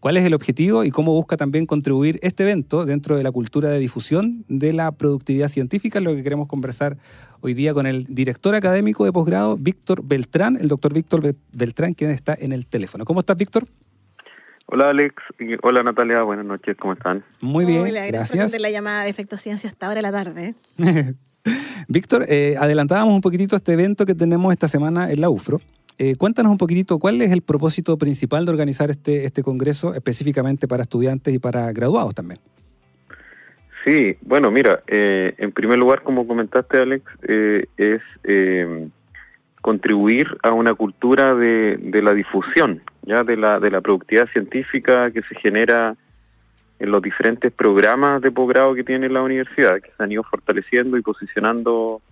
[0.00, 3.70] ¿Cuál es el objetivo y cómo busca también contribuir este evento dentro de la cultura
[3.70, 6.00] de difusión de la productividad científica?
[6.00, 6.98] lo que queremos conversar
[7.40, 12.10] hoy día con el director académico de posgrado, Víctor Beltrán, el doctor Víctor Beltrán, quien
[12.10, 13.04] está en el teléfono.
[13.04, 13.66] ¿Cómo estás, Víctor?
[14.66, 15.14] Hola Alex,
[15.62, 17.22] hola Natalia, buenas noches, ¿cómo están?
[17.40, 18.50] Muy bien, Hola, gracias.
[18.50, 20.54] por la llamada de Efecto Ciencia hasta ahora de la tarde.
[21.88, 25.60] Víctor, eh, adelantábamos un poquitito este evento que tenemos esta semana en la UFRO.
[25.98, 30.66] Eh, cuéntanos un poquitito cuál es el propósito principal de organizar este, este congreso específicamente
[30.66, 32.40] para estudiantes y para graduados también.
[33.84, 37.04] Sí, bueno, mira, eh, en primer lugar, como comentaste Alex,
[37.76, 38.00] es
[39.64, 45.10] contribuir a una cultura de, de, la difusión, ya de la, de la productividad científica
[45.10, 45.96] que se genera
[46.78, 50.98] en los diferentes programas de posgrado que tiene la universidad, que se han ido fortaleciendo
[50.98, 52.02] y posicionando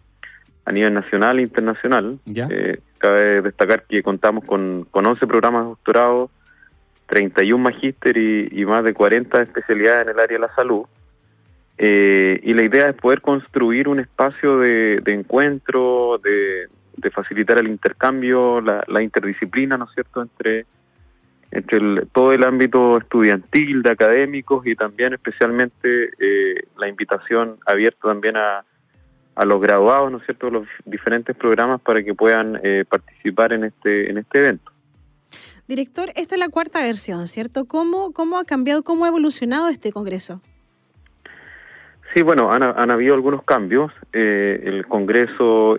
[0.65, 2.19] a nivel nacional e internacional.
[2.35, 6.31] Eh, cabe destacar que contamos con, con 11 programas de doctorado,
[7.09, 10.87] 31 magíster y, más de 40 especialidades en el área de la salud.
[11.77, 16.69] Eh, y la idea es poder construir un espacio de, encuentro, de,
[17.11, 20.67] facilitar el intercambio, la, la interdisciplina, ¿no es cierto?, entre
[21.55, 28.39] entre todo el ámbito estudiantil, de académicos y también especialmente eh, la invitación abierta también
[28.39, 28.65] a,
[29.35, 33.65] a los graduados, ¿no es cierto?, los diferentes programas para que puedan eh, participar en
[33.65, 34.73] este, en este evento.
[35.69, 37.67] Director, esta es la cuarta versión, ¿cierto?
[37.67, 40.41] ¿Cómo, cómo ha cambiado, cómo ha evolucionado este congreso?
[42.15, 43.93] Sí, bueno, han, han habido algunos cambios.
[44.13, 45.77] Eh, el congreso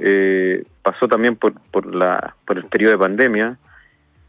[0.83, 3.57] pasó también por, por, la, por el periodo de pandemia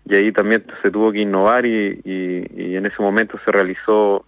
[0.06, 4.24] y ahí también se tuvo que innovar y, en ese momento se realizó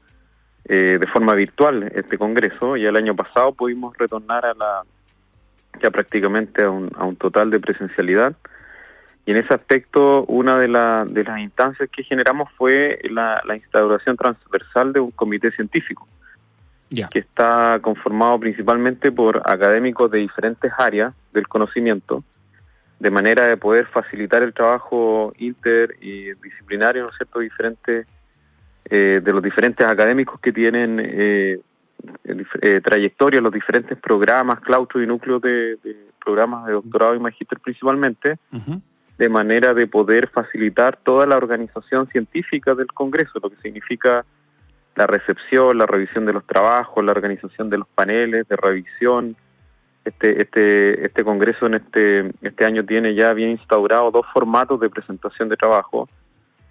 [0.64, 4.82] eh, de forma virtual este congreso y el año pasado pudimos retornar a la
[5.80, 8.34] ya prácticamente a un, a un total de presencialidad.
[9.26, 14.92] Y en ese aspecto una de, de las instancias que generamos fue la, instauración transversal
[14.92, 16.06] de un comité científico
[16.88, 22.22] que está conformado principalmente por académicos de diferentes áreas del conocimiento
[22.98, 28.06] de manera de poder facilitar el trabajo inter y disciplinario, ¿no es cierto?, diferentes,
[28.88, 31.60] eh, de los diferentes académicos que tienen eh,
[32.62, 35.78] eh, trayectoria en los diferentes programas, claustros y núcleos de,
[36.24, 38.38] programas de doctorado y magíster principalmente,
[39.18, 44.24] de manera de poder facilitar toda la organización científica del Congreso, lo que significa
[44.96, 49.36] la recepción, la revisión de los trabajos, la organización de los paneles de revisión,
[50.04, 54.88] este, este, este congreso en este, este año tiene ya bien instaurado dos formatos de
[54.88, 56.08] presentación de trabajo,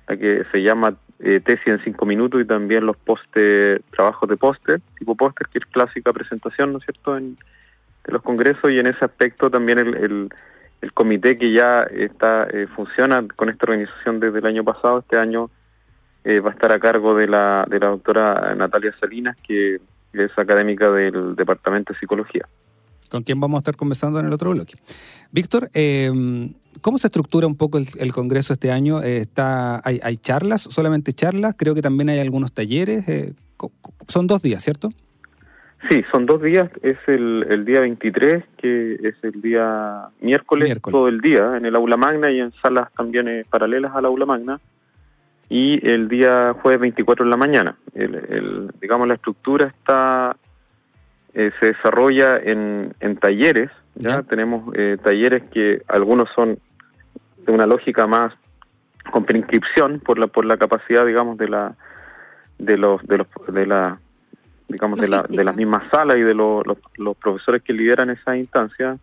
[0.08, 4.38] la que se llama eh, tesis en cinco minutos y también los poste, trabajos de
[4.38, 8.80] póster, tipo póster, que es clásica presentación, ¿no es cierto?, en, de los congresos y
[8.80, 10.30] en ese aspecto también el, el,
[10.82, 15.18] el comité que ya está eh, funciona con esta organización desde el año pasado, este
[15.18, 15.50] año
[16.26, 19.80] eh, va a estar a cargo de la, de la doctora Natalia Salinas, que
[20.14, 22.46] es académica del Departamento de Psicología
[23.10, 24.76] con quien vamos a estar conversando en el otro bloque.
[25.32, 26.12] Víctor, eh,
[26.82, 29.02] ¿cómo se estructura un poco el, Congreso este año?
[29.02, 31.56] Eh, está, hay, hay, charlas, solamente charlas?
[31.58, 33.08] Creo que también hay algunos talleres.
[33.08, 33.34] Eh,
[34.08, 34.90] son dos días, ¿cierto?
[35.90, 36.70] Sí, son dos días.
[36.82, 41.76] Es el, el, día 23, que es el día miércoles, todo el día, en el
[41.76, 44.60] aula magna y en salas también paralelas al aula magna.
[45.50, 47.78] Y el día jueves 24 en la mañana.
[47.94, 50.36] el, digamos, la estructura está
[51.36, 53.70] eh, se desarrolla en, en talleres.
[53.96, 56.58] Ya, tenemos eh, talleres que algunos son
[57.46, 58.34] de una lógica más
[59.12, 61.76] con preinscripción por la por la capacidad, digamos, de la
[62.58, 64.00] de los de los de la
[64.70, 66.64] digamos de la de las mismas salas y de los,
[66.96, 68.98] los, profesores que lideran esa instancia.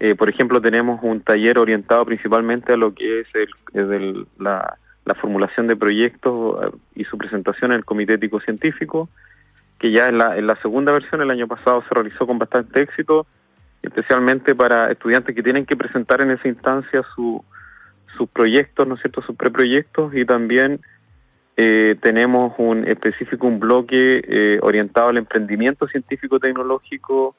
[0.00, 3.26] Eh, por ejemplo, tenemos un taller orientado principalmente a lo que es
[3.72, 4.76] el, la,
[5.08, 9.08] la formulación de proyectos eh, y su presentación en el Comité Ético Científico,
[9.78, 12.82] que ya en la, en la segunda versión el año pasado se realizó con bastante
[12.82, 13.26] éxito,
[13.82, 17.42] especialmente para estudiantes que tienen que presentar en esa instancia su,
[18.16, 20.80] sus proyectos, ¿no es cierto?, sus preproyectos y también
[21.56, 27.34] eh, tenemos un específico, un bloque eh, orientado al emprendimiento científico-tecnológico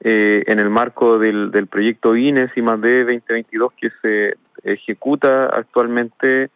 [0.00, 5.46] eh, en el marco del, del proyecto INES y más de 2022 que se ejecuta
[5.46, 6.50] actualmente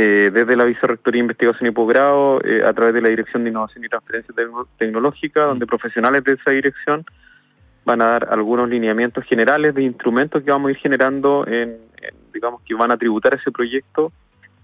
[0.00, 3.50] eh, desde la Vicerrectoría de Investigación y Posgrado eh, a través de la Dirección de
[3.50, 4.32] Innovación y Transferencia
[4.78, 7.04] Tecnológica, donde profesionales de esa dirección
[7.84, 11.78] van a dar algunos lineamientos generales de instrumentos que vamos a ir generando, en,
[12.32, 14.12] digamos, que van a tributar ese proyecto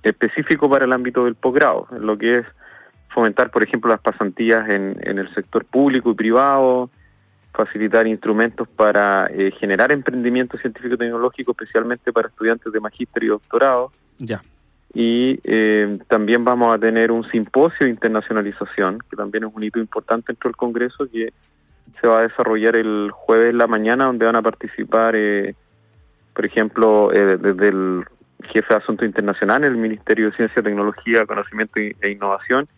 [0.04, 2.46] específico para el ámbito del posgrado, en lo que es
[3.08, 6.90] fomentar, por ejemplo, las pasantías en, en el sector público y privado,
[7.52, 13.92] facilitar instrumentos para eh, generar emprendimiento científico-tecnológico, especialmente para estudiantes de magíster y doctorado.
[14.18, 14.42] Ya.
[14.94, 19.80] Y eh, también vamos a tener un simposio de internacionalización, que también es un hito
[19.80, 21.32] importante dentro del Congreso, que
[22.00, 25.54] se va a desarrollar el jueves en la mañana, donde van a participar, eh,
[26.32, 28.04] por ejemplo, eh, desde el
[28.44, 32.68] jefe de Asuntos Internacionales, el Ministerio de Ciencia, Tecnología, Conocimiento e Innovación,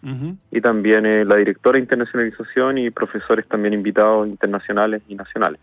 [0.51, 5.61] y también eh, la directora de internacionalización y profesores también invitados internacionales y nacionales.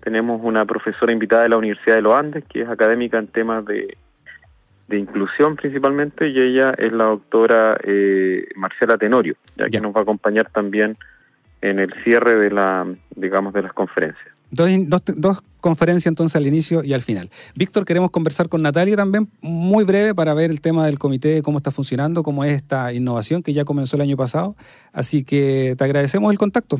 [0.00, 3.64] tenemos una profesora invitada de la Universidad de los Andes, que es académica en temas
[3.64, 3.96] de,
[4.88, 9.80] de inclusión principalmente, y ella es la doctora eh, Marcela Tenorio, ya que Ya.
[9.80, 10.96] nos va a acompañar también
[11.60, 14.35] en el cierre de la, digamos, de las conferencias.
[14.50, 17.30] Dos, dos, dos conferencias entonces al inicio y al final.
[17.56, 21.58] Víctor, queremos conversar con Natalia también, muy breve, para ver el tema del comité, cómo
[21.58, 24.54] está funcionando, cómo es esta innovación que ya comenzó el año pasado.
[24.92, 26.76] Así que te agradecemos el contacto.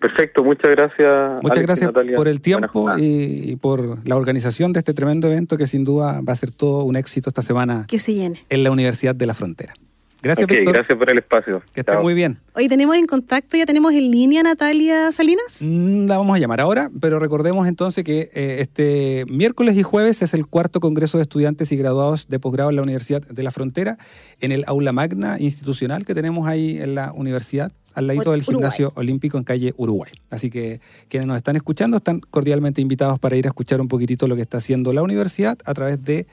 [0.00, 1.42] Perfecto, muchas gracias.
[1.42, 2.16] Muchas Alex y gracias Natalia.
[2.16, 6.20] por el tiempo y, y por la organización de este tremendo evento que sin duda
[6.26, 8.40] va a ser todo un éxito esta semana Que se llene.
[8.48, 9.74] en la Universidad de la Frontera.
[10.22, 10.74] Gracias, Ok, Víctor.
[10.74, 11.62] gracias por el espacio.
[11.72, 12.38] Que muy bien.
[12.54, 15.58] Hoy tenemos en contacto, ya tenemos en línea Natalia Salinas.
[15.60, 20.22] Mm, La vamos a llamar ahora, pero recordemos entonces que eh, este miércoles y jueves
[20.22, 23.50] es el cuarto Congreso de Estudiantes y Graduados de Posgrado en la Universidad de la
[23.50, 23.98] Frontera,
[24.40, 28.54] en el aula magna institucional que tenemos ahí en la universidad, al ladito del Uruguay.
[28.54, 30.12] gimnasio olímpico en calle Uruguay.
[30.30, 34.28] Así que quienes nos están escuchando están cordialmente invitados para ir a escuchar un poquitito
[34.28, 36.26] lo que está haciendo la universidad a través de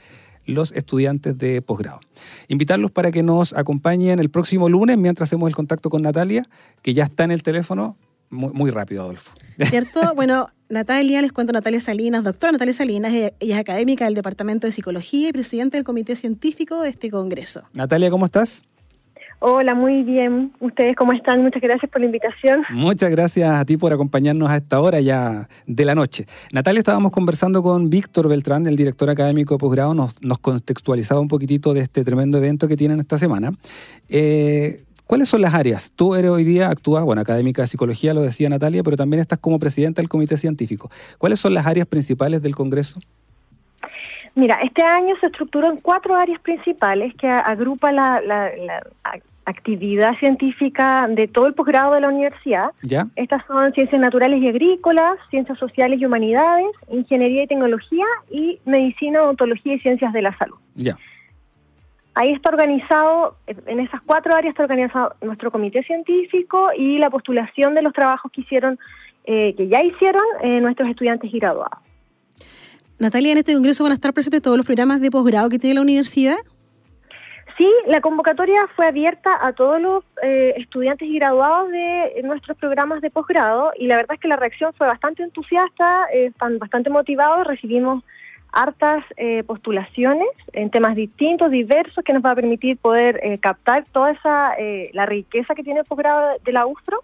[0.50, 2.00] los estudiantes de posgrado.
[2.48, 6.48] Invitarlos para que nos acompañen el próximo lunes mientras hacemos el contacto con Natalia,
[6.82, 7.98] que ya está en el teléfono
[8.30, 9.32] muy, muy rápido, Adolfo.
[9.60, 10.14] ¿Cierto?
[10.16, 14.68] bueno, Natalia, les cuento Natalia Salinas, doctora Natalia Salinas, ella ella es académica del Departamento
[14.68, 17.64] de Psicología y presidente del Comité Científico de este Congreso.
[17.74, 18.64] Natalia, ¿cómo estás?
[19.42, 20.52] Hola, muy bien.
[20.60, 21.42] ¿Ustedes cómo están?
[21.42, 22.64] Muchas gracias por la invitación.
[22.72, 26.26] Muchas gracias a ti por acompañarnos a esta hora ya de la noche.
[26.52, 31.30] Natalia, estábamos conversando con Víctor Beltrán, el director académico de posgrado, nos, nos contextualizaba un
[31.30, 33.54] poquitito de este tremendo evento que tienen esta semana.
[34.10, 35.92] Eh, ¿Cuáles son las áreas?
[35.96, 39.40] Tú eres hoy día, actúas, bueno, académica de psicología, lo decía Natalia, pero también estás
[39.40, 40.92] como presidenta del comité científico.
[41.18, 43.00] ¿Cuáles son las áreas principales del Congreso?
[44.36, 48.22] Mira, este año se estructuró en cuatro áreas principales que agrupa la,
[49.50, 52.72] actividad científica de todo el posgrado de la universidad.
[52.82, 53.08] ¿Ya?
[53.16, 59.24] Estas son ciencias naturales y agrícolas, ciencias sociales y humanidades, ingeniería y tecnología y medicina,
[59.24, 60.58] odontología y ciencias de la salud.
[60.76, 60.98] Ya.
[62.16, 67.76] Ahí está organizado, en esas cuatro áreas está organizado nuestro comité científico y la postulación
[67.76, 68.78] de los trabajos que hicieron,
[69.26, 71.80] eh, que ya hicieron eh, nuestros estudiantes y graduados.
[72.98, 75.76] Natalia, en este congreso van a estar presentes todos los programas de posgrado que tiene
[75.76, 76.36] la universidad.
[77.60, 83.02] Sí, la convocatoria fue abierta a todos los eh, estudiantes y graduados de nuestros programas
[83.02, 86.90] de posgrado y la verdad es que la reacción fue bastante entusiasta, eh, están bastante
[86.90, 88.02] motivados, recibimos
[88.54, 94.12] hartas eh, postulaciones en temas distintos, diversos, que nos va a permitir poder captar toda
[94.12, 94.54] esa
[94.94, 97.04] la riqueza que tiene el posgrado de la UFRO.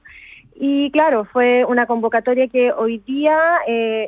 [0.56, 3.38] Y claro, fue una convocatoria que hoy día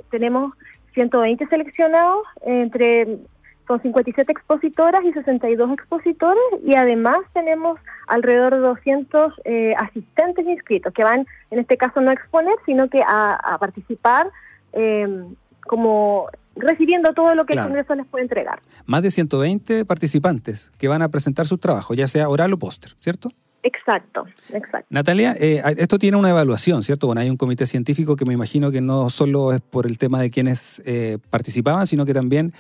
[0.10, 0.54] tenemos
[0.94, 3.20] 120 seleccionados entre
[3.68, 10.94] con 57 expositoras y 62 expositores y además tenemos alrededor de 200 eh, asistentes inscritos
[10.94, 14.32] que van en este caso no a exponer sino que a, participar
[14.72, 18.60] em, como recibiendo todo lo que el Congreso les puede entregar.
[18.86, 22.94] Más de 120 participantes que van a presentar sus trabajos, ya sea oral o póster,
[23.00, 23.30] ¿cierto?
[23.64, 24.88] Exacto, exacto.
[24.90, 27.08] Natalia, eh, esto tiene una evaluación, ¿cierto?
[27.08, 30.22] Bueno, hay un comité científico que me imagino que no solo es por el tema
[30.22, 32.54] de quienes eh, participaban, sino que también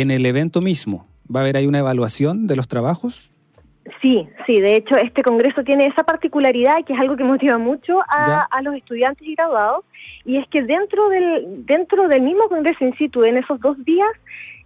[0.00, 1.06] en el evento mismo.
[1.34, 3.30] ¿Va a haber ahí una evaluaón de los trabajos?
[4.00, 8.00] Sí, sí, de hecho este congreso tiene esa particularidad que es algo que motiva mucho
[8.08, 9.84] a, a, los estudiantes y graduados
[10.24, 14.10] y es que dentro del dentro del mismo congreso in situ en esos dos días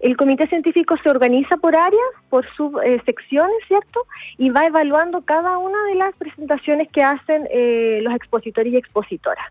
[0.00, 4.00] el comité científico se organiza por áreas, por subsecciones, eh, ¿cierto?
[4.36, 9.46] Y va evaluando cada una de las presentaciones que hacen eh, los expositores y expositoras.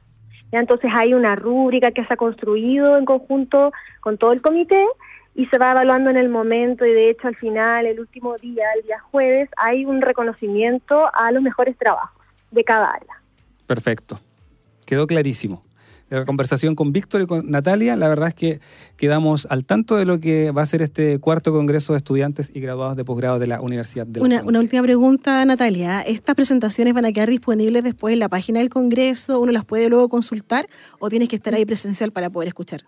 [0.52, 0.60] ¿Ya?
[0.60, 3.72] Entonces hay una rúbrica que se ha construido en conjunto
[4.02, 4.86] con todo el comité
[5.36, 8.66] y se va evaluando en el momento y de hecho al final, el último día,
[8.76, 12.22] el día jueves, hay un reconocimiento a los mejores trabajos
[12.52, 13.22] de cada área.
[13.68, 14.20] Perfecto.
[14.86, 15.64] Quedó clarísimo
[16.18, 18.60] la conversación con Víctor y con Natalia, la verdad es que
[18.98, 22.60] quedamos al tanto de lo que va a ser este cuarto Congreso de Estudiantes y
[22.60, 26.02] Graduados de Posgrado de la Universidad de una, una última pregunta, Natalia.
[26.02, 29.40] ¿Estas presentaciones van a quedar disponibles después en la página del Congreso?
[29.40, 30.68] ¿Uno las puede luego consultar
[31.00, 32.82] o tienes que estar ahí presencial para poder escuchar?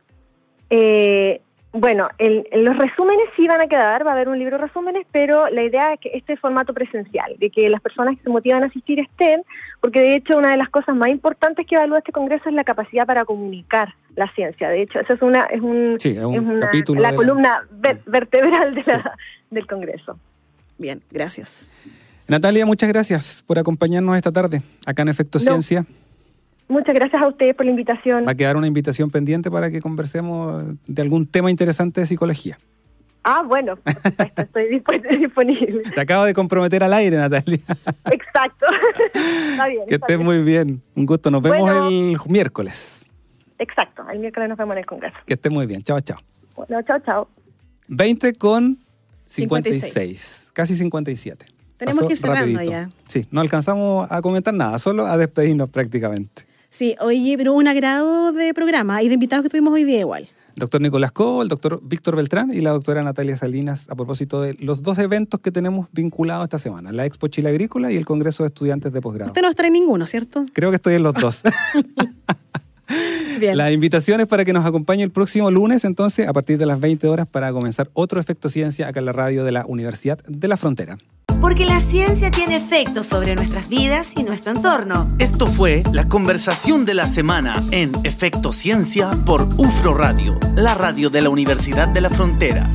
[0.69, 1.41] Eh,
[1.73, 5.07] bueno, el, los resúmenes sí van a quedar, va a haber un libro de resúmenes,
[5.11, 8.61] pero la idea es que este formato presencial, de que las personas que se motivan
[8.61, 9.41] a asistir estén,
[9.81, 12.63] porque de hecho una de las cosas más importantes que evalúa este congreso es la
[12.63, 14.69] capacidad para comunicar la ciencia.
[14.69, 15.97] De hecho, eso es una es un,
[16.99, 17.67] la columna
[18.05, 19.15] vertebral de la,
[19.49, 20.19] del congreso.
[20.77, 21.71] Bien, gracias.
[22.27, 25.85] Natalia, muchas gracias por acompañarnos esta tarde acá en Efecto Ciencia.
[26.67, 28.25] Muchas gracias a ustedes por la invitación.
[28.25, 32.57] Va a quedar una invitación pendiente para que conversemos de algún tema interesante de psicología.
[33.23, 33.77] Ah, bueno,
[34.37, 34.67] estoy
[35.19, 35.81] disponible.
[35.83, 37.59] Te acabo de comprometer al aire, Natalia.
[38.11, 38.65] Exacto.
[39.03, 39.83] está bien.
[39.87, 40.81] Que estés muy bien.
[40.95, 41.31] Un gusto.
[41.31, 43.05] Nos vemos el miércoles.
[43.59, 44.03] Exacto.
[44.11, 45.15] El miércoles nos vemos en el Congreso.
[45.25, 45.83] Que estés muy bien.
[45.83, 46.19] Chao, chao.
[46.55, 47.27] Bueno, chao, chao.
[47.87, 48.77] 20 con
[49.25, 50.51] 56.
[50.53, 51.45] Casi 57.
[51.77, 52.89] Tenemos que ir cerrando ya.
[53.07, 56.45] Sí, no alcanzamos a comentar nada, solo a despedirnos prácticamente.
[56.73, 60.27] Sí, oye, pero un agrado de programa y de invitados que tuvimos hoy día igual.
[60.55, 64.55] Doctor Nicolás Cobo, el doctor Víctor Beltrán y la doctora Natalia Salinas a propósito de
[64.55, 68.41] los dos eventos que tenemos vinculados esta semana, la Expo Chile Agrícola y el Congreso
[68.41, 69.29] de Estudiantes de Posgrado.
[69.29, 70.47] Usted no está en ninguno, ¿cierto?
[70.51, 71.43] Creo que estoy en los dos.
[73.39, 73.57] Bien.
[73.57, 76.79] La invitación es para que nos acompañe el próximo lunes, entonces, a partir de las
[76.79, 80.47] 20 horas, para comenzar otro Efecto Ciencia acá en la radio de la Universidad de
[80.47, 80.97] la Frontera
[81.43, 85.13] porque la ciencia tiene efectos sobre nuestras vidas y nuestro entorno.
[85.19, 91.09] Esto fue la conversación de la semana en Efecto Ciencia por UFRO Radio, la radio
[91.09, 92.71] de la Universidad de la Frontera.